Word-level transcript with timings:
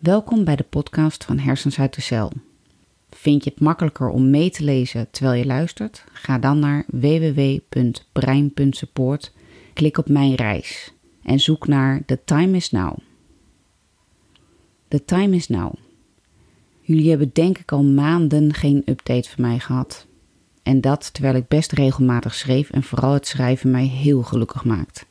Welkom 0.00 0.44
bij 0.44 0.56
de 0.56 0.64
podcast 0.68 1.24
van 1.24 1.38
Hersens 1.38 1.78
uit 1.78 1.94
de 1.94 2.00
Cel. 2.00 2.32
Vind 3.10 3.44
je 3.44 3.50
het 3.50 3.60
makkelijker 3.60 4.08
om 4.08 4.30
mee 4.30 4.50
te 4.50 4.64
lezen 4.64 5.10
terwijl 5.10 5.38
je 5.38 5.46
luistert? 5.46 6.04
Ga 6.12 6.38
dan 6.38 6.58
naar 6.58 6.84
www.brein.support, 6.86 9.32
klik 9.72 9.98
op 9.98 10.08
Mijn 10.08 10.34
reis 10.34 10.92
en 11.22 11.40
zoek 11.40 11.66
naar 11.66 12.02
The 12.06 12.18
Time 12.24 12.56
is 12.56 12.70
Now. 12.70 12.96
The 14.88 15.04
Time 15.04 15.36
is 15.36 15.48
Now. 15.48 15.72
Jullie 16.80 17.08
hebben 17.08 17.30
denk 17.32 17.58
ik 17.58 17.72
al 17.72 17.84
maanden 17.84 18.54
geen 18.54 18.82
update 18.84 19.28
van 19.28 19.44
mij 19.44 19.58
gehad. 19.58 20.06
En 20.62 20.80
dat 20.80 21.12
terwijl 21.12 21.34
ik 21.34 21.48
best 21.48 21.72
regelmatig 21.72 22.34
schreef 22.34 22.70
en 22.70 22.82
vooral 22.82 23.12
het 23.12 23.26
schrijven 23.26 23.70
mij 23.70 23.86
heel 23.86 24.22
gelukkig 24.22 24.64
maakt. 24.64 25.08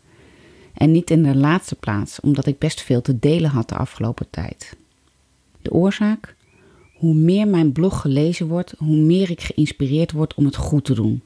En 0.79 0.91
niet 0.91 1.09
in 1.09 1.23
de 1.23 1.35
laatste 1.35 1.75
plaats, 1.75 2.19
omdat 2.19 2.45
ik 2.45 2.57
best 2.57 2.81
veel 2.81 3.01
te 3.01 3.19
delen 3.19 3.49
had 3.49 3.69
de 3.69 3.75
afgelopen 3.75 4.29
tijd. 4.29 4.77
De 5.61 5.71
oorzaak? 5.71 6.35
Hoe 6.93 7.13
meer 7.13 7.47
mijn 7.47 7.71
blog 7.71 8.01
gelezen 8.01 8.47
wordt, 8.47 8.73
hoe 8.77 8.95
meer 8.95 9.29
ik 9.29 9.41
geïnspireerd 9.41 10.11
word 10.11 10.33
om 10.33 10.45
het 10.45 10.55
goed 10.55 10.85
te 10.85 10.93
doen. 10.93 11.21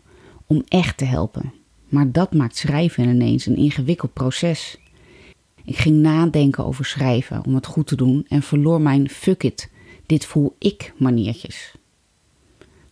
Om 0.46 0.64
echt 0.68 0.98
te 0.98 1.06
helpen. 1.06 1.54
Maar 1.90 2.12
dat 2.12 2.34
maakt 2.34 2.58
schrijven 2.58 3.08
ineens 3.08 3.46
een 3.46 3.56
ingewikkeld 3.56 4.14
proces. 4.14 4.78
Ik 5.64 5.78
ging 5.78 6.02
nadenken 6.02 6.66
over 6.66 6.86
schrijven 6.86 7.46
om 7.46 7.56
het 7.56 7.66
goed 7.66 7.88
te 7.88 7.96
doen 7.96 8.26
en 8.28 8.42
verloor 8.42 8.82
mijn 8.82 9.10
fuck 9.10 9.44
it, 9.44 9.70
dit 10.06 10.26
voel 10.26 10.56
ik 10.60 10.94
maniertjes. 10.98 11.74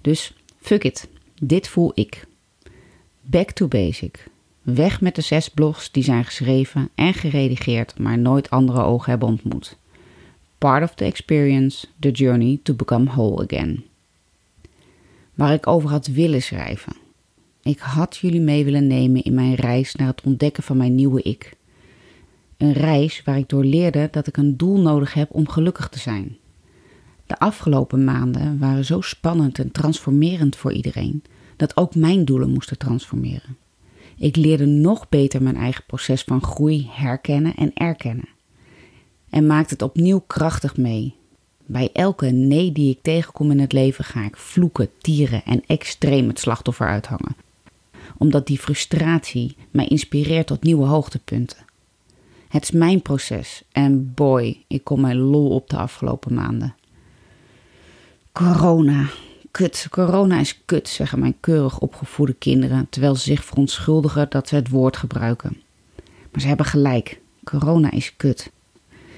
Dus 0.01 0.33
fuck 0.59 0.83
it, 0.83 1.07
dit 1.39 1.67
voel 1.67 1.91
ik. 1.93 2.27
Back 3.21 3.51
to 3.51 3.67
basic. 3.67 4.29
Weg 4.73 5.01
met 5.01 5.15
de 5.15 5.21
zes 5.21 5.49
blogs 5.49 5.91
die 5.91 6.03
zijn 6.03 6.25
geschreven 6.25 6.89
en 6.95 7.13
geredigeerd, 7.13 7.99
maar 7.99 8.17
nooit 8.17 8.49
andere 8.49 8.81
ogen 8.81 9.09
hebben 9.09 9.27
ontmoet. 9.27 9.77
Part 10.57 10.83
of 10.83 10.95
the 10.95 11.05
experience, 11.05 11.87
the 11.99 12.11
journey 12.11 12.59
to 12.63 12.73
become 12.73 13.05
whole 13.05 13.43
again. 13.43 13.83
Waar 15.33 15.53
ik 15.53 15.67
over 15.67 15.89
had 15.89 16.07
willen 16.07 16.41
schrijven. 16.41 16.93
Ik 17.61 17.79
had 17.79 18.17
jullie 18.17 18.41
mee 18.41 18.63
willen 18.63 18.87
nemen 18.87 19.23
in 19.23 19.33
mijn 19.33 19.55
reis 19.55 19.95
naar 19.95 20.07
het 20.07 20.21
ontdekken 20.23 20.63
van 20.63 20.77
mijn 20.77 20.95
nieuwe 20.95 21.21
ik. 21.21 21.53
Een 22.57 22.73
reis 22.73 23.21
waar 23.25 23.37
ik 23.37 23.49
door 23.49 23.63
leerde 23.63 24.07
dat 24.11 24.27
ik 24.27 24.37
een 24.37 24.57
doel 24.57 24.79
nodig 24.79 25.13
heb 25.13 25.33
om 25.33 25.47
gelukkig 25.47 25.89
te 25.89 25.99
zijn. 25.99 26.37
De 27.25 27.39
afgelopen 27.39 28.03
maanden 28.03 28.59
waren 28.59 28.85
zo 28.85 29.01
spannend 29.01 29.59
en 29.59 29.71
transformerend 29.71 30.55
voor 30.55 30.73
iedereen 30.73 31.23
dat 31.55 31.77
ook 31.77 31.95
mijn 31.95 32.25
doelen 32.25 32.49
moesten 32.49 32.77
transformeren. 32.77 33.57
Ik 34.21 34.35
leerde 34.35 34.65
nog 34.65 35.09
beter 35.09 35.43
mijn 35.43 35.55
eigen 35.55 35.83
proces 35.85 36.23
van 36.23 36.43
groei 36.43 36.87
herkennen 36.91 37.55
en 37.55 37.71
erkennen. 37.73 38.29
En 39.29 39.47
maakte 39.47 39.73
het 39.73 39.81
opnieuw 39.81 40.23
krachtig 40.27 40.77
mee. 40.77 41.15
Bij 41.65 41.89
elke 41.93 42.25
nee 42.25 42.71
die 42.71 42.91
ik 42.91 42.99
tegenkom 43.01 43.51
in 43.51 43.59
het 43.59 43.73
leven 43.73 44.03
ga 44.03 44.25
ik 44.25 44.37
vloeken, 44.37 44.89
tieren 44.97 45.45
en 45.45 45.63
extreem 45.67 46.27
het 46.27 46.39
slachtoffer 46.39 46.87
uithangen. 46.87 47.35
Omdat 48.17 48.47
die 48.47 48.59
frustratie 48.59 49.55
mij 49.71 49.87
inspireert 49.87 50.47
tot 50.47 50.63
nieuwe 50.63 50.85
hoogtepunten. 50.85 51.65
Het 52.47 52.63
is 52.63 52.71
mijn 52.71 53.01
proces 53.01 53.63
en 53.71 54.13
boy, 54.13 54.57
ik 54.67 54.83
kom 54.83 55.01
mijn 55.01 55.17
lol 55.17 55.49
op 55.49 55.69
de 55.69 55.77
afgelopen 55.77 56.33
maanden. 56.33 56.75
Corona, 58.31 59.09
Kut, 59.51 59.87
corona 59.89 60.39
is 60.39 60.61
kut, 60.65 60.87
zeggen 60.87 61.19
mijn 61.19 61.35
keurig 61.39 61.79
opgevoede 61.79 62.33
kinderen, 62.33 62.87
terwijl 62.89 63.15
ze 63.15 63.23
zich 63.23 63.45
verontschuldigen 63.45 64.29
dat 64.29 64.47
ze 64.47 64.55
het 64.55 64.69
woord 64.69 64.97
gebruiken. 64.97 65.61
Maar 66.31 66.41
ze 66.41 66.47
hebben 66.47 66.65
gelijk, 66.65 67.21
corona 67.43 67.91
is 67.91 68.15
kut. 68.15 68.51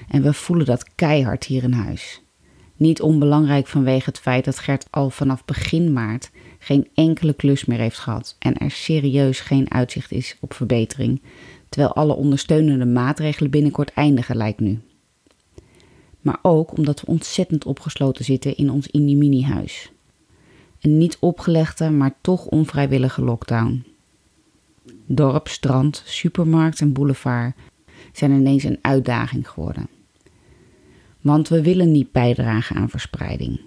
En 0.08 0.22
we 0.22 0.32
voelen 0.32 0.66
dat 0.66 0.94
keihard 0.94 1.44
hier 1.44 1.62
in 1.62 1.72
huis. 1.72 2.22
Niet 2.76 3.00
onbelangrijk 3.00 3.66
vanwege 3.66 4.04
het 4.04 4.18
feit 4.18 4.44
dat 4.44 4.58
Gert 4.58 4.86
al 4.90 5.10
vanaf 5.10 5.44
begin 5.44 5.92
maart 5.92 6.30
geen 6.58 6.88
enkele 6.94 7.32
klus 7.32 7.64
meer 7.64 7.78
heeft 7.78 7.98
gehad 7.98 8.36
en 8.38 8.56
er 8.56 8.70
serieus 8.70 9.40
geen 9.40 9.70
uitzicht 9.70 10.12
is 10.12 10.36
op 10.40 10.54
verbetering, 10.54 11.22
terwijl 11.68 11.94
alle 11.94 12.14
ondersteunende 12.14 12.86
maatregelen 12.86 13.50
binnenkort 13.50 13.92
eindigen 13.92 14.36
lijkt 14.36 14.60
nu. 14.60 14.80
Maar 16.20 16.38
ook 16.42 16.76
omdat 16.76 17.00
we 17.00 17.06
ontzettend 17.06 17.64
opgesloten 17.64 18.24
zitten 18.24 18.56
in 18.56 18.70
ons 18.70 18.88
mini-huis. 18.90 19.92
Een 20.84 20.98
niet 20.98 21.16
opgelegde, 21.20 21.90
maar 21.90 22.14
toch 22.20 22.46
onvrijwillige 22.46 23.22
lockdown. 23.22 23.84
Dorp, 25.06 25.48
strand, 25.48 26.02
supermarkt 26.06 26.80
en 26.80 26.92
boulevard 26.92 27.54
zijn 28.12 28.30
ineens 28.30 28.62
een 28.64 28.78
uitdaging 28.80 29.48
geworden. 29.48 29.88
Want 31.20 31.48
we 31.48 31.62
willen 31.62 31.92
niet 31.92 32.12
bijdragen 32.12 32.76
aan 32.76 32.88
verspreiding. 32.88 33.60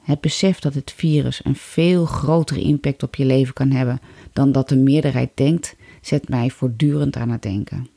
Het 0.00 0.20
besef 0.20 0.58
dat 0.58 0.74
het 0.74 0.92
virus 0.92 1.44
een 1.44 1.56
veel 1.56 2.04
grotere 2.04 2.60
impact 2.60 3.02
op 3.02 3.14
je 3.14 3.24
leven 3.24 3.54
kan 3.54 3.70
hebben 3.70 4.00
dan 4.32 4.52
dat 4.52 4.68
de 4.68 4.76
meerderheid 4.76 5.30
denkt, 5.34 5.76
zet 6.00 6.28
mij 6.28 6.50
voortdurend 6.50 7.16
aan 7.16 7.30
het 7.30 7.42
denken. 7.42 7.88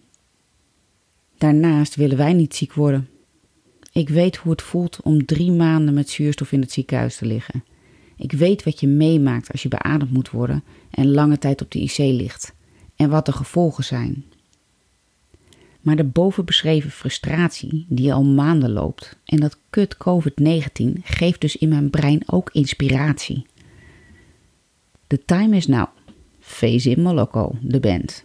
Daarnaast 1.37 1.95
willen 1.95 2.17
wij 2.17 2.33
niet 2.33 2.55
ziek 2.55 2.73
worden. 2.73 3.09
Ik 3.91 4.09
weet 4.09 4.35
hoe 4.35 4.51
het 4.51 4.61
voelt 4.61 4.99
om 5.03 5.25
drie 5.25 5.51
maanden 5.51 5.93
met 5.93 6.09
zuurstof 6.09 6.51
in 6.51 6.61
het 6.61 6.71
ziekenhuis 6.71 7.17
te 7.17 7.25
liggen. 7.25 7.63
Ik 8.17 8.31
weet 8.31 8.63
wat 8.63 8.79
je 8.79 8.87
meemaakt 8.87 9.51
als 9.51 9.63
je 9.63 9.67
beademd 9.67 10.11
moet 10.11 10.29
worden 10.29 10.63
en 10.89 11.11
lange 11.11 11.37
tijd 11.37 11.61
op 11.61 11.71
de 11.71 11.79
IC 11.79 11.97
ligt 11.97 12.53
en 12.95 13.09
wat 13.09 13.25
de 13.25 13.31
gevolgen 13.31 13.83
zijn. 13.83 14.25
Maar 15.81 15.95
de 15.95 16.03
bovenbeschreven 16.03 16.91
frustratie 16.91 17.85
die 17.89 18.13
al 18.13 18.23
maanden 18.23 18.71
loopt 18.71 19.17
en 19.25 19.39
dat 19.39 19.57
kut 19.69 19.97
COVID-19 19.97 21.01
geeft 21.03 21.41
dus 21.41 21.55
in 21.55 21.69
mijn 21.69 21.89
brein 21.89 22.23
ook 22.25 22.49
inspiratie. 22.51 23.45
The 25.07 25.21
time 25.25 25.55
is 25.55 25.67
now. 25.67 25.87
Face 26.39 26.89
in 26.89 27.01
Moloko, 27.01 27.55
de 27.61 27.79
band. 27.79 28.23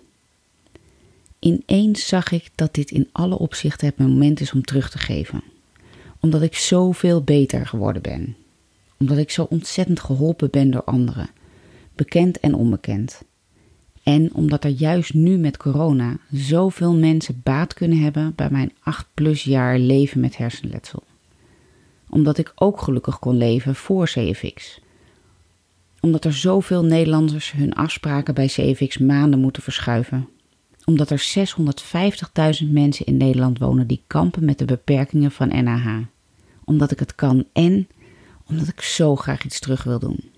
Ineens 1.38 2.06
zag 2.06 2.30
ik 2.30 2.50
dat 2.54 2.74
dit 2.74 2.90
in 2.90 3.08
alle 3.12 3.38
opzichten 3.38 3.86
het 3.86 3.98
moment 3.98 4.40
is 4.40 4.52
om 4.52 4.62
terug 4.62 4.90
te 4.90 4.98
geven, 4.98 5.42
omdat 6.20 6.42
ik 6.42 6.54
zoveel 6.54 7.22
beter 7.22 7.66
geworden 7.66 8.02
ben 8.02 8.36
omdat 9.00 9.18
ik 9.18 9.30
zo 9.30 9.46
ontzettend 9.50 10.00
geholpen 10.00 10.50
ben 10.50 10.70
door 10.70 10.84
anderen, 10.84 11.30
bekend 11.94 12.40
en 12.40 12.54
onbekend. 12.54 13.22
En 14.02 14.34
omdat 14.34 14.64
er 14.64 14.70
juist 14.70 15.14
nu 15.14 15.36
met 15.36 15.56
corona 15.56 16.16
zoveel 16.30 16.94
mensen 16.94 17.40
baat 17.42 17.74
kunnen 17.74 17.98
hebben 17.98 18.32
bij 18.34 18.50
mijn 18.50 18.72
8 18.82 19.06
plus 19.14 19.42
jaar 19.42 19.78
leven 19.78 20.20
met 20.20 20.36
hersenletsel. 20.36 21.02
Omdat 22.08 22.38
ik 22.38 22.52
ook 22.54 22.80
gelukkig 22.80 23.18
kon 23.18 23.36
leven 23.36 23.74
voor 23.74 24.04
CFX. 24.04 24.80
Omdat 26.00 26.24
er 26.24 26.32
zoveel 26.32 26.84
Nederlanders 26.84 27.52
hun 27.52 27.72
afspraken 27.72 28.34
bij 28.34 28.46
CFX 28.46 28.98
maanden 28.98 29.40
moeten 29.40 29.62
verschuiven. 29.62 30.28
Omdat 30.84 31.10
er 31.10 31.48
650.000 32.62 32.70
mensen 32.70 33.06
in 33.06 33.16
Nederland 33.16 33.58
wonen 33.58 33.86
die 33.86 34.02
kampen 34.06 34.44
met 34.44 34.58
de 34.58 34.64
beperkingen 34.64 35.30
van 35.30 35.64
NAH. 35.64 35.98
Omdat 36.64 36.90
ik 36.90 36.98
het 36.98 37.14
kan 37.14 37.44
en 37.52 37.88
omdat 38.50 38.68
ik 38.68 38.80
zo 38.80 39.16
graag 39.16 39.44
iets 39.44 39.60
terug 39.60 39.82
wil 39.82 39.98
doen. 39.98 40.30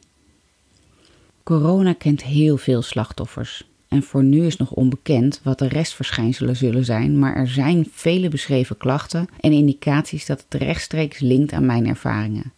Corona 1.43 1.93
kent 1.93 2.23
heel 2.23 2.57
veel 2.57 2.83
slachtoffers. 2.83 3.71
En 3.89 4.03
voor 4.03 4.25
nu 4.25 4.47
is 4.47 4.57
nog 4.57 4.71
onbekend 4.71 5.41
wat 5.43 5.59
de 5.59 5.69
restverschijnselen 5.69 6.57
zullen 6.57 6.85
zijn, 6.85 7.19
maar 7.19 7.37
er 7.37 7.49
zijn 7.49 7.89
vele 7.93 8.29
beschreven 8.29 8.77
klachten 8.77 9.27
en 9.41 9.53
indicaties 9.53 10.27
dat 10.27 10.45
het 10.49 10.63
rechtstreeks 10.63 11.19
linkt 11.19 11.53
aan 11.53 11.67
mijn 11.67 11.87
ervaringen. 11.87 12.53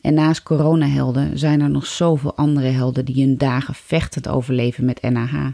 En 0.00 0.14
naast 0.14 0.42
coronahelden 0.42 1.38
zijn 1.38 1.60
er 1.60 1.70
nog 1.70 1.86
zoveel 1.86 2.36
andere 2.36 2.66
helden 2.66 3.04
die 3.04 3.24
hun 3.24 3.38
dagen 3.38 3.74
vechtend 3.74 4.28
overleven 4.28 4.84
met 4.84 5.02
NAH. 5.02 5.46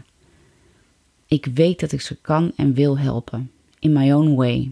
Ik 1.25 1.45
weet 1.45 1.79
dat 1.79 1.91
ik 1.91 2.01
ze 2.01 2.15
kan 2.15 2.51
en 2.55 2.73
wil 2.73 2.97
helpen, 2.97 3.51
in 3.79 3.93
my 3.93 4.11
own 4.11 4.35
way. 4.35 4.71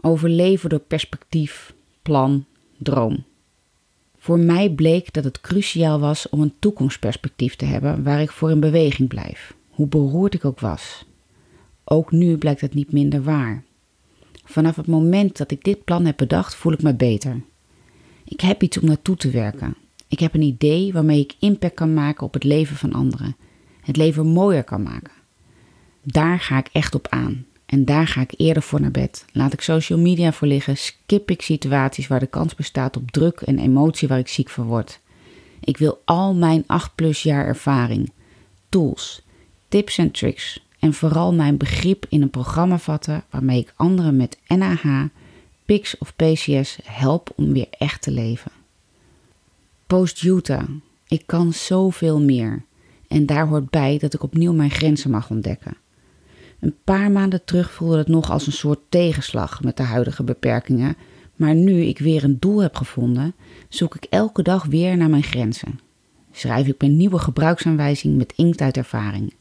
Overleven 0.00 0.68
door 0.68 0.78
perspectief, 0.78 1.74
plan 2.02 2.44
droom. 2.82 3.24
Voor 4.18 4.38
mij 4.38 4.70
bleek 4.70 5.12
dat 5.12 5.24
het 5.24 5.40
cruciaal 5.40 6.00
was 6.00 6.28
om 6.28 6.40
een 6.40 6.54
toekomstperspectief 6.58 7.56
te 7.56 7.64
hebben 7.64 8.02
waar 8.02 8.20
ik 8.20 8.30
voor 8.30 8.50
in 8.50 8.60
beweging 8.60 9.08
blijf, 9.08 9.54
hoe 9.70 9.86
beroerd 9.86 10.34
ik 10.34 10.44
ook 10.44 10.60
was. 10.60 11.04
Ook 11.84 12.10
nu 12.10 12.36
blijkt 12.36 12.60
het 12.60 12.74
niet 12.74 12.92
minder 12.92 13.22
waar. 13.22 13.62
Vanaf 14.44 14.76
het 14.76 14.86
moment 14.86 15.36
dat 15.36 15.50
ik 15.50 15.64
dit 15.64 15.84
plan 15.84 16.04
heb 16.04 16.16
bedacht, 16.16 16.54
voel 16.54 16.72
ik 16.72 16.82
me 16.82 16.94
beter. 16.94 17.40
Ik 18.24 18.40
heb 18.40 18.62
iets 18.62 18.78
om 18.78 18.86
naartoe 18.86 19.16
te 19.16 19.30
werken. 19.30 19.74
Ik 20.08 20.18
heb 20.18 20.34
een 20.34 20.42
idee 20.42 20.92
waarmee 20.92 21.20
ik 21.20 21.36
impact 21.38 21.74
kan 21.74 21.94
maken 21.94 22.26
op 22.26 22.34
het 22.34 22.44
leven 22.44 22.76
van 22.76 22.92
anderen, 22.92 23.36
het 23.80 23.96
leven 23.96 24.26
mooier 24.26 24.64
kan 24.64 24.82
maken. 24.82 25.12
Daar 26.02 26.40
ga 26.40 26.58
ik 26.58 26.68
echt 26.72 26.94
op 26.94 27.08
aan. 27.08 27.44
En 27.70 27.84
daar 27.84 28.06
ga 28.06 28.20
ik 28.20 28.34
eerder 28.36 28.62
voor 28.62 28.80
naar 28.80 28.90
bed. 28.90 29.24
Laat 29.32 29.52
ik 29.52 29.60
social 29.60 29.98
media 29.98 30.32
voor 30.32 30.48
liggen. 30.48 30.76
Skip 30.76 31.30
ik 31.30 31.42
situaties 31.42 32.06
waar 32.06 32.20
de 32.20 32.26
kans 32.26 32.54
bestaat 32.54 32.96
op 32.96 33.10
druk 33.10 33.40
en 33.40 33.58
emotie 33.58 34.08
waar 34.08 34.18
ik 34.18 34.28
ziek 34.28 34.48
van 34.48 34.66
word. 34.66 35.00
Ik 35.60 35.76
wil 35.76 36.02
al 36.04 36.34
mijn 36.34 36.64
8 36.66 36.94
plus 36.94 37.22
jaar 37.22 37.46
ervaring, 37.46 38.12
tools, 38.68 39.22
tips 39.68 39.98
en 39.98 40.10
tricks 40.10 40.64
en 40.78 40.92
vooral 40.94 41.34
mijn 41.34 41.56
begrip 41.56 42.06
in 42.08 42.22
een 42.22 42.30
programma 42.30 42.78
vatten 42.78 43.24
waarmee 43.30 43.58
ik 43.58 43.72
anderen 43.76 44.16
met 44.16 44.38
NAH, 44.46 45.04
PICS 45.64 45.98
of 45.98 46.14
PCS 46.16 46.78
help 46.84 47.32
om 47.36 47.52
weer 47.52 47.68
echt 47.70 48.02
te 48.02 48.10
leven. 48.10 48.50
Post-Utah, 49.86 50.68
ik 51.08 51.22
kan 51.26 51.52
zoveel 51.52 52.20
meer 52.20 52.62
en 53.08 53.26
daar 53.26 53.48
hoort 53.48 53.70
bij 53.70 53.98
dat 53.98 54.14
ik 54.14 54.22
opnieuw 54.22 54.52
mijn 54.52 54.70
grenzen 54.70 55.10
mag 55.10 55.30
ontdekken. 55.30 55.76
Een 56.60 56.74
paar 56.84 57.10
maanden 57.10 57.44
terug 57.44 57.72
voelde 57.72 57.98
het 57.98 58.08
nog 58.08 58.30
als 58.30 58.46
een 58.46 58.52
soort 58.52 58.80
tegenslag 58.88 59.62
met 59.62 59.76
de 59.76 59.82
huidige 59.82 60.22
beperkingen, 60.22 60.96
maar 61.36 61.54
nu 61.54 61.80
ik 61.80 61.98
weer 61.98 62.24
een 62.24 62.36
doel 62.40 62.62
heb 62.62 62.76
gevonden, 62.76 63.34
zoek 63.68 63.94
ik 63.94 64.04
elke 64.04 64.42
dag 64.42 64.64
weer 64.64 64.96
naar 64.96 65.10
mijn 65.10 65.22
grenzen. 65.22 65.80
Schrijf 66.32 66.66
ik 66.66 66.80
mijn 66.80 66.96
nieuwe 66.96 67.18
gebruiksaanwijzing 67.18 68.16
met 68.16 68.32
inkt 68.36 68.60
uit 68.60 68.76
ervaring. 68.76 69.34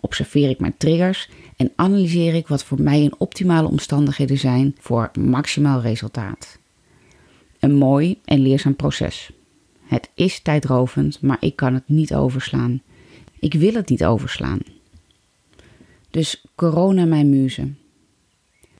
Observeer 0.00 0.48
ik 0.48 0.60
mijn 0.60 0.76
triggers 0.76 1.28
en 1.56 1.72
analyseer 1.76 2.34
ik 2.34 2.48
wat 2.48 2.64
voor 2.64 2.82
mij 2.82 3.04
een 3.04 3.14
optimale 3.18 3.68
omstandigheden 3.68 4.38
zijn 4.38 4.76
voor 4.78 5.10
maximaal 5.18 5.80
resultaat. 5.80 6.58
Een 7.60 7.74
mooi 7.74 8.18
en 8.24 8.40
leerzaam 8.40 8.76
proces. 8.76 9.30
Het 9.82 10.10
is 10.14 10.40
tijdrovend, 10.40 11.22
maar 11.22 11.36
ik 11.40 11.56
kan 11.56 11.74
het 11.74 11.88
niet 11.88 12.14
overslaan. 12.14 12.82
Ik 13.38 13.54
wil 13.54 13.74
het 13.74 13.88
niet 13.88 14.04
overslaan. 14.04 14.60
Dus 16.16 16.44
corona 16.54 17.04
mijn 17.04 17.30
muze. 17.30 17.72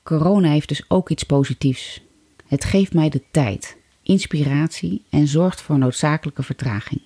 Corona 0.03 0.49
heeft 0.49 0.67
dus 0.67 0.83
ook 0.87 1.09
iets 1.09 1.23
positiefs. 1.23 2.01
Het 2.47 2.65
geeft 2.65 2.93
mij 2.93 3.09
de 3.09 3.21
tijd, 3.31 3.77
inspiratie 4.03 5.03
en 5.09 5.27
zorgt 5.27 5.61
voor 5.61 5.77
noodzakelijke 5.77 6.43
vertraging. 6.43 7.01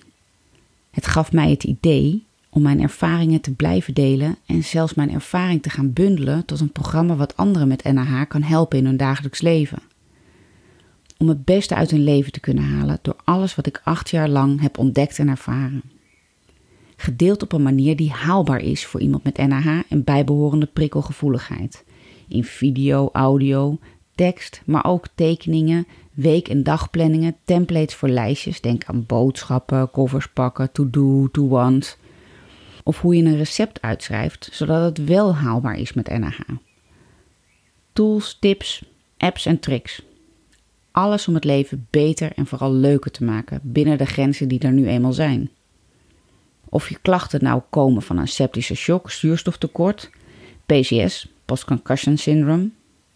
Het 0.90 1.06
gaf 1.06 1.32
mij 1.32 1.50
het 1.50 1.64
idee 1.64 2.24
om 2.50 2.62
mijn 2.62 2.80
ervaringen 2.80 3.40
te 3.40 3.54
blijven 3.54 3.94
delen 3.94 4.36
en 4.46 4.64
zelfs 4.64 4.94
mijn 4.94 5.10
ervaring 5.10 5.62
te 5.62 5.70
gaan 5.70 5.92
bundelen 5.92 6.44
tot 6.44 6.60
een 6.60 6.72
programma 6.72 7.16
wat 7.16 7.36
anderen 7.36 7.68
met 7.68 7.84
NAH 7.84 8.28
kan 8.28 8.42
helpen 8.42 8.78
in 8.78 8.86
hun 8.86 8.96
dagelijks 8.96 9.40
leven. 9.40 9.78
Om 11.18 11.28
het 11.28 11.44
beste 11.44 11.74
uit 11.74 11.90
hun 11.90 12.04
leven 12.04 12.32
te 12.32 12.40
kunnen 12.40 12.64
halen 12.64 12.98
door 13.02 13.16
alles 13.24 13.54
wat 13.54 13.66
ik 13.66 13.80
acht 13.84 14.10
jaar 14.10 14.28
lang 14.28 14.60
heb 14.60 14.78
ontdekt 14.78 15.18
en 15.18 15.28
ervaren. 15.28 15.82
Gedeeld 17.02 17.42
op 17.42 17.52
een 17.52 17.62
manier 17.62 17.96
die 17.96 18.10
haalbaar 18.10 18.60
is 18.60 18.86
voor 18.86 19.00
iemand 19.00 19.24
met 19.24 19.36
NAH 19.36 19.80
en 19.88 20.04
bijbehorende 20.04 20.66
prikkelgevoeligheid. 20.66 21.84
In 22.28 22.44
video, 22.44 23.08
audio, 23.12 23.78
tekst, 24.14 24.62
maar 24.64 24.84
ook 24.84 25.06
tekeningen, 25.14 25.86
week- 26.12 26.48
en 26.48 26.62
dagplanningen, 26.62 27.36
templates 27.44 27.94
voor 27.94 28.08
lijstjes. 28.08 28.60
Denk 28.60 28.84
aan 28.84 29.06
boodschappen, 29.06 29.90
covers 29.90 30.28
pakken, 30.28 30.72
to-do, 30.72 31.28
to-want. 31.32 31.98
Of 32.82 33.00
hoe 33.00 33.16
je 33.16 33.24
een 33.24 33.36
recept 33.36 33.82
uitschrijft, 33.82 34.48
zodat 34.52 34.82
het 34.82 35.06
wel 35.08 35.34
haalbaar 35.34 35.78
is 35.78 35.92
met 35.92 36.18
NAH. 36.18 36.40
Tools, 37.92 38.36
tips, 38.40 38.84
apps 39.16 39.46
en 39.46 39.60
tricks. 39.60 40.02
Alles 40.90 41.28
om 41.28 41.34
het 41.34 41.44
leven 41.44 41.86
beter 41.90 42.32
en 42.34 42.46
vooral 42.46 42.72
leuker 42.72 43.10
te 43.10 43.24
maken 43.24 43.60
binnen 43.62 43.98
de 43.98 44.06
grenzen 44.06 44.48
die 44.48 44.60
er 44.60 44.72
nu 44.72 44.88
eenmaal 44.88 45.12
zijn. 45.12 45.50
Of 46.74 46.88
je 46.88 46.98
klachten 47.02 47.42
nou 47.42 47.62
komen 47.70 48.02
van 48.02 48.18
een 48.18 48.28
septische 48.28 48.74
shock, 48.74 49.10
zuurstoftekort, 49.10 50.10
PCS, 50.66 51.28
post-concussion 51.44 52.16
syndrome, 52.16 52.70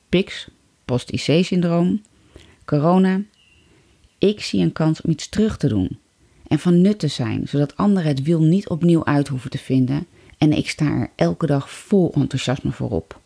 PICS, 0.08 0.48
post-IC-syndroom, 0.84 2.02
corona. 2.64 3.20
Ik 4.18 4.40
zie 4.40 4.62
een 4.62 4.72
kans 4.72 5.00
om 5.00 5.10
iets 5.10 5.28
terug 5.28 5.56
te 5.56 5.68
doen 5.68 5.98
en 6.48 6.58
van 6.58 6.80
nut 6.80 6.98
te 6.98 7.08
zijn, 7.08 7.48
zodat 7.48 7.76
anderen 7.76 8.08
het 8.08 8.22
wiel 8.22 8.40
niet 8.40 8.68
opnieuw 8.68 9.04
uit 9.04 9.28
hoeven 9.28 9.50
te 9.50 9.58
vinden 9.58 10.06
en 10.38 10.52
ik 10.52 10.68
sta 10.68 10.84
er 10.84 11.10
elke 11.14 11.46
dag 11.46 11.70
vol 11.70 12.12
enthousiasme 12.14 12.72
voor 12.72 12.90
op. 12.90 13.20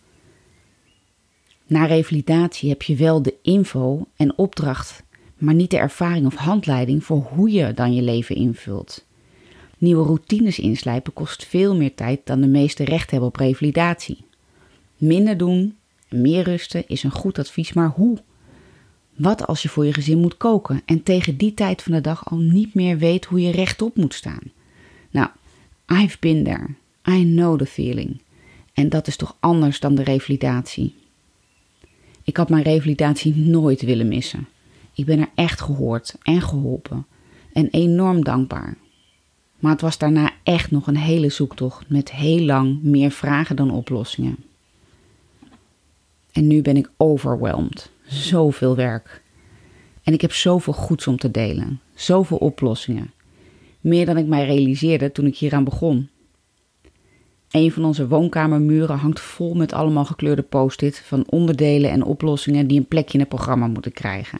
Na 1.66 1.84
revalidatie 1.84 2.68
heb 2.68 2.82
je 2.82 2.96
wel 2.96 3.22
de 3.22 3.34
info 3.42 4.06
en 4.16 4.38
opdracht, 4.38 5.02
maar 5.38 5.54
niet 5.54 5.70
de 5.70 5.78
ervaring 5.78 6.26
of 6.26 6.34
handleiding 6.34 7.04
voor 7.04 7.28
hoe 7.32 7.50
je 7.50 7.74
dan 7.74 7.94
je 7.94 8.02
leven 8.02 8.36
invult. 8.36 9.08
Nieuwe 9.80 10.04
routines 10.04 10.58
inslijpen 10.58 11.12
kost 11.12 11.46
veel 11.46 11.76
meer 11.76 11.94
tijd 11.94 12.20
dan 12.24 12.40
de 12.40 12.46
meeste 12.46 12.84
recht 12.84 13.10
hebben 13.10 13.28
op 13.28 13.36
revalidatie. 13.36 14.24
Minder 14.96 15.36
doen, 15.36 15.76
meer 16.08 16.42
rusten 16.42 16.88
is 16.88 17.02
een 17.02 17.10
goed 17.10 17.38
advies, 17.38 17.72
maar 17.72 17.88
hoe? 17.88 18.18
Wat 19.16 19.46
als 19.46 19.62
je 19.62 19.68
voor 19.68 19.86
je 19.86 19.92
gezin 19.92 20.18
moet 20.18 20.36
koken 20.36 20.82
en 20.84 21.02
tegen 21.02 21.36
die 21.36 21.54
tijd 21.54 21.82
van 21.82 21.92
de 21.92 22.00
dag 22.00 22.30
al 22.30 22.38
niet 22.38 22.74
meer 22.74 22.98
weet 22.98 23.24
hoe 23.24 23.40
je 23.40 23.50
rechtop 23.50 23.96
moet 23.96 24.14
staan? 24.14 24.42
Nou, 25.10 25.28
I've 25.86 26.16
been 26.20 26.44
there. 26.44 26.66
I 27.18 27.24
know 27.24 27.58
the 27.58 27.66
feeling. 27.66 28.20
En 28.72 28.88
dat 28.88 29.06
is 29.06 29.16
toch 29.16 29.36
anders 29.40 29.80
dan 29.80 29.94
de 29.94 30.02
revalidatie. 30.02 30.94
Ik 32.24 32.36
had 32.36 32.48
mijn 32.48 32.62
revalidatie 32.62 33.36
nooit 33.36 33.82
willen 33.82 34.08
missen. 34.08 34.48
Ik 34.94 35.04
ben 35.04 35.18
er 35.18 35.30
echt 35.34 35.60
gehoord 35.60 36.14
en 36.22 36.42
geholpen 36.42 37.06
en 37.52 37.68
enorm 37.70 38.24
dankbaar. 38.24 38.76
Maar 39.60 39.72
het 39.72 39.80
was 39.80 39.98
daarna 39.98 40.32
echt 40.42 40.70
nog 40.70 40.86
een 40.86 40.96
hele 40.96 41.30
zoektocht 41.30 41.88
met 41.88 42.10
heel 42.10 42.40
lang 42.40 42.82
meer 42.82 43.10
vragen 43.10 43.56
dan 43.56 43.70
oplossingen. 43.70 44.36
En 46.32 46.46
nu 46.46 46.62
ben 46.62 46.76
ik 46.76 46.90
overwhelmed. 46.96 47.90
Zoveel 48.06 48.76
werk. 48.76 49.22
En 50.02 50.12
ik 50.12 50.20
heb 50.20 50.32
zoveel 50.32 50.72
goeds 50.72 51.06
om 51.06 51.16
te 51.16 51.30
delen. 51.30 51.80
Zoveel 51.94 52.36
oplossingen. 52.36 53.12
Meer 53.80 54.06
dan 54.06 54.16
ik 54.16 54.26
mij 54.26 54.46
realiseerde 54.46 55.12
toen 55.12 55.26
ik 55.26 55.36
hieraan 55.36 55.64
begon. 55.64 56.08
Een 57.50 57.72
van 57.72 57.84
onze 57.84 58.08
woonkamermuren 58.08 58.96
hangt 58.96 59.20
vol 59.20 59.54
met 59.54 59.72
allemaal 59.72 60.04
gekleurde 60.04 60.42
post-it 60.42 61.02
van 61.06 61.24
onderdelen 61.26 61.90
en 61.90 62.04
oplossingen 62.04 62.66
die 62.66 62.78
een 62.78 62.88
plekje 62.88 63.14
in 63.14 63.20
het 63.20 63.28
programma 63.28 63.66
moeten 63.66 63.92
krijgen. 63.92 64.38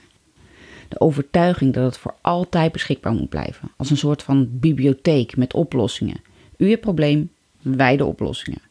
De 0.90 1.00
overtuiging 1.00 1.74
dat 1.74 1.84
het 1.84 1.98
voor 1.98 2.14
altijd 2.20 2.72
beschikbaar 2.72 3.12
moet 3.12 3.28
blijven, 3.28 3.70
als 3.76 3.90
een 3.90 3.96
soort 3.96 4.22
van 4.22 4.48
bibliotheek 4.50 5.36
met 5.36 5.54
oplossingen. 5.54 6.20
U 6.56 6.70
het 6.70 6.80
probleem, 6.80 7.30
wij 7.62 7.96
de 7.96 8.04
oplossingen. 8.04 8.62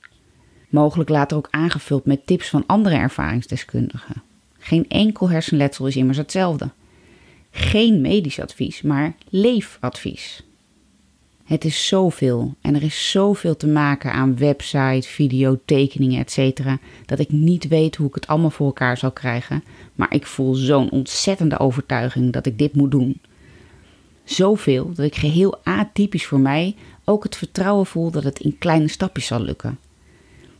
Mogelijk 0.69 1.09
later 1.09 1.37
ook 1.37 1.47
aangevuld 1.51 2.05
met 2.05 2.25
tips 2.25 2.49
van 2.49 2.63
andere 2.65 2.95
ervaringsdeskundigen. 2.95 4.21
Geen 4.57 4.87
enkel 4.87 5.29
hersenletsel 5.29 5.87
is 5.87 5.95
immers 5.95 6.17
hetzelfde. 6.17 6.69
Geen 7.51 8.01
medisch 8.01 8.39
advies, 8.39 8.81
maar 8.81 9.15
leefadvies. 9.29 10.43
Het 11.49 11.65
is 11.65 11.87
zoveel 11.87 12.55
en 12.61 12.75
er 12.75 12.83
is 12.83 13.11
zoveel 13.11 13.57
te 13.57 13.67
maken 13.67 14.11
aan 14.11 14.37
website, 14.37 15.07
video, 15.07 15.59
tekeningen, 15.65 16.25
etc. 16.25 16.61
dat 17.05 17.19
ik 17.19 17.31
niet 17.31 17.67
weet 17.67 17.95
hoe 17.95 18.07
ik 18.07 18.15
het 18.15 18.27
allemaal 18.27 18.49
voor 18.49 18.65
elkaar 18.65 18.97
zal 18.97 19.11
krijgen, 19.11 19.63
maar 19.95 20.13
ik 20.13 20.25
voel 20.25 20.53
zo'n 20.53 20.89
ontzettende 20.89 21.59
overtuiging 21.59 22.33
dat 22.33 22.45
ik 22.45 22.57
dit 22.57 22.75
moet 22.75 22.91
doen. 22.91 23.21
Zoveel 24.23 24.93
dat 24.93 25.05
ik 25.05 25.15
geheel 25.15 25.59
atypisch 25.63 26.25
voor 26.25 26.39
mij 26.39 26.75
ook 27.03 27.23
het 27.23 27.35
vertrouwen 27.35 27.85
voel 27.85 28.11
dat 28.11 28.23
het 28.23 28.39
in 28.39 28.57
kleine 28.57 28.87
stapjes 28.87 29.25
zal 29.25 29.41
lukken. 29.41 29.79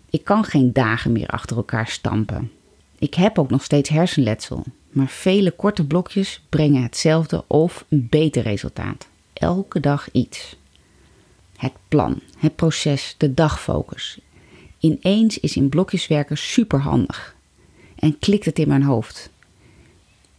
Ik 0.09 0.23
kan 0.23 0.43
geen 0.43 0.73
dagen 0.73 1.11
meer 1.11 1.27
achter 1.27 1.57
elkaar 1.57 1.87
stampen. 1.87 2.51
Ik 2.99 3.13
heb 3.13 3.39
ook 3.39 3.49
nog 3.49 3.63
steeds 3.63 3.89
hersenletsel, 3.89 4.63
maar 4.89 5.09
vele 5.09 5.51
korte 5.51 5.85
blokjes 5.85 6.41
brengen 6.49 6.83
hetzelfde 6.83 7.43
of 7.47 7.85
een 7.89 8.07
beter 8.09 8.43
resultaat. 8.43 9.07
Elke 9.33 9.79
dag 9.79 10.11
iets. 10.11 10.57
Het 11.59 11.73
plan, 11.87 12.19
het 12.37 12.55
proces, 12.55 13.15
de 13.17 13.33
dagfocus. 13.33 14.19
Ineens 14.79 15.39
is 15.39 15.55
in 15.55 15.69
blokjes 15.69 16.07
werken 16.07 16.37
superhandig. 16.37 17.35
En 17.95 18.19
klikt 18.19 18.45
het 18.45 18.59
in 18.59 18.67
mijn 18.67 18.83
hoofd. 18.83 19.29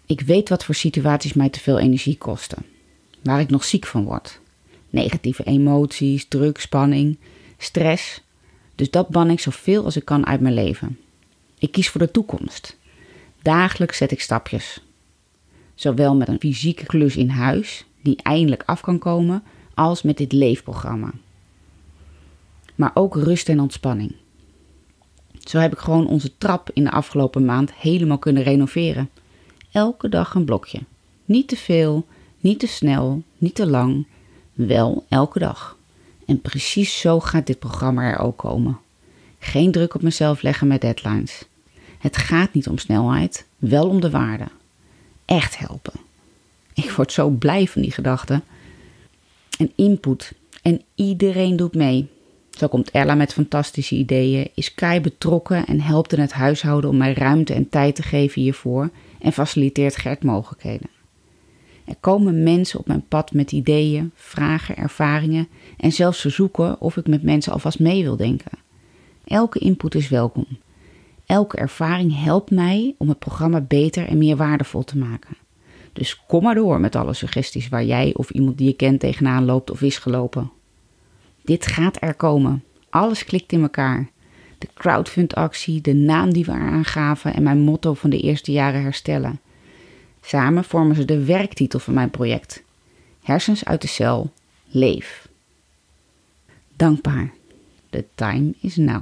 Ik 0.07 0.21
weet 0.21 0.49
wat 0.49 0.65
voor 0.65 0.75
situaties 0.75 1.33
mij 1.33 1.49
te 1.49 1.61
veel 1.61 1.79
energie 1.79 2.19
kosten. 2.19 2.65
Waar 3.23 3.41
ik 3.41 3.51
nog 3.51 3.65
ziek 3.65 3.87
van 3.87 4.05
word. 4.05 4.41
Negatieve 4.91 5.45
emoties, 5.45 6.29
druk, 6.29 6.59
spanning, 6.59 7.19
stress. 7.59 8.21
Dus 8.75 8.91
dat 8.91 9.09
ban 9.09 9.31
ik 9.31 9.41
zoveel 9.41 9.85
als 9.85 9.97
ik 9.97 10.05
kan 10.05 10.27
uit 10.27 10.41
mijn 10.41 10.55
leven. 10.55 10.99
Ik 11.59 11.73
kies 11.73 11.89
voor 11.89 12.01
de 12.01 12.11
toekomst. 12.11 12.77
Dagelijks 13.43 13.97
zet 13.97 14.11
ik 14.11 14.21
stapjes. 14.21 14.81
Zowel 15.75 16.17
met 16.17 16.29
een 16.29 16.41
fysieke 16.41 16.87
klus 16.87 17.17
in 17.17 17.29
huis, 17.29 17.85
die 18.03 18.17
eindelijk 18.23 18.63
af 18.67 18.81
kan 18.81 18.99
komen, 18.99 19.43
als 19.81 20.03
met 20.03 20.17
dit 20.17 20.33
leefprogramma. 20.33 21.11
Maar 22.75 22.91
ook 22.95 23.15
rust 23.15 23.49
en 23.49 23.61
ontspanning. 23.61 24.15
Zo 25.39 25.59
heb 25.59 25.73
ik 25.73 25.79
gewoon 25.79 26.07
onze 26.07 26.31
trap 26.39 26.71
in 26.75 26.85
de 26.85 26.91
afgelopen 26.91 27.45
maand 27.45 27.73
helemaal 27.73 28.19
kunnen 28.19 28.43
renoveren. 28.43 29.11
Elke 29.73 30.09
dag 30.09 30.35
een 30.35 30.45
blokje. 30.45 30.81
Niet 31.25 31.49
te 31.49 31.57
veel, 31.57 32.07
niet 32.41 32.59
te 32.59 32.67
snel, 32.67 33.23
niet 33.39 33.55
te 33.55 33.67
lang. 33.67 34.07
Wel 34.53 35.05
elke 35.09 35.39
dag. 35.39 35.77
En 36.27 36.41
precies 36.41 37.01
zo 37.01 37.21
gaat 37.21 37.47
dit 37.47 37.59
programma 37.59 38.03
er 38.03 38.19
ook 38.19 38.37
komen. 38.37 38.79
Geen 39.39 39.73
druk 39.73 39.95
op 39.95 40.03
mezelf 40.03 40.43
leggen 40.43 40.67
met 40.67 40.81
deadlines. 40.81 41.45
Het 41.99 42.17
gaat 42.17 42.55
niet 42.55 42.69
om 42.69 42.79
snelheid, 42.79 43.47
wel 43.59 43.89
om 43.89 44.01
de 44.01 44.11
waarde. 44.11 44.47
Echt 45.25 45.59
helpen. 45.59 46.01
Ik 46.75 46.91
word 46.91 47.13
zo 47.13 47.29
blij 47.29 47.67
van 47.67 47.83
die 47.83 47.93
gedachte. 47.93 48.43
En 49.61 49.73
input. 49.75 50.33
En 50.63 50.83
iedereen 50.95 51.57
doet 51.57 51.75
mee. 51.75 52.09
Zo 52.51 52.69
komt 52.69 52.91
Ella 52.91 53.15
met 53.15 53.33
fantastische 53.33 53.95
ideeën, 53.95 54.51
is 54.55 54.75
Kai 54.75 55.01
betrokken 55.01 55.67
en 55.67 55.81
helpt 55.81 56.13
in 56.13 56.21
het 56.21 56.33
huishouden 56.33 56.91
om 56.91 56.97
mij 56.97 57.13
ruimte 57.13 57.55
en 57.55 57.69
tijd 57.69 57.95
te 57.95 58.03
geven 58.03 58.43
hiervoor 58.43 58.91
en 59.19 59.33
faciliteert 59.33 59.97
Gert 59.97 60.23
mogelijkheden. 60.23 60.89
Er 61.85 61.95
komen 62.01 62.43
mensen 62.43 62.79
op 62.79 62.87
mijn 62.87 63.05
pad 63.09 63.33
met 63.33 63.53
ideeën, 63.53 64.11
vragen, 64.15 64.77
ervaringen 64.77 65.49
en 65.77 65.93
zelfs 65.93 66.21
verzoeken 66.21 66.81
of 66.81 66.97
ik 66.97 67.07
met 67.07 67.23
mensen 67.23 67.53
alvast 67.53 67.79
mee 67.79 68.03
wil 68.03 68.17
denken. 68.17 68.59
Elke 69.25 69.59
input 69.59 69.95
is 69.95 70.09
welkom. 70.09 70.47
Elke 71.27 71.57
ervaring 71.57 72.23
helpt 72.23 72.51
mij 72.51 72.95
om 72.99 73.09
het 73.09 73.19
programma 73.19 73.61
beter 73.61 74.07
en 74.07 74.19
meer 74.19 74.37
waardevol 74.37 74.85
te 74.85 74.99
maken. 74.99 75.37
Dus 75.93 76.23
kom 76.27 76.43
maar 76.43 76.55
door 76.55 76.81
met 76.81 76.97
alle 76.97 77.15
suggesties 77.15 77.69
waar 77.69 77.85
jij 77.85 78.15
of 78.15 78.31
iemand 78.31 78.59
die 78.59 78.67
je 78.67 78.73
kent 78.77 79.01
tegenaan 79.01 79.45
loopt 79.45 79.71
of 79.71 79.83
is 79.83 79.99
gelopen. 79.99 80.51
Dit 81.43 81.67
gaat 81.67 82.03
er 82.03 82.15
komen. 82.15 82.65
Alles 82.91 83.25
klikt 83.25 83.53
in 83.53 83.63
elkaar. 83.63 84.09
De 84.59 84.69
crowdfundactie, 84.75 85.81
de 85.81 85.95
naam 85.95 86.33
die 86.33 86.45
we 86.45 86.53
eraan 86.53 86.85
gaven 86.85 87.35
en 87.35 87.43
mijn 87.43 87.59
motto 87.59 87.95
van 87.95 88.11
de 88.11 88.21
eerste 88.21 88.53
jaren 88.53 88.83
herstellen. 88.83 89.41
Samen 90.23 90.65
vormen 90.65 90.97
ze 90.97 91.05
de 91.05 91.25
werktitel 91.25 91.79
van 91.79 91.95
mijn 91.95 92.11
project. 92.11 92.63
Hersens 93.23 93.65
uit 93.65 93.81
de 93.81 93.89
cel, 93.89 94.33
leef. 94.67 95.29
Dankbaar. 96.77 97.33
The 97.91 98.05
time 98.15 98.55
is 98.61 98.77
now. 98.77 99.01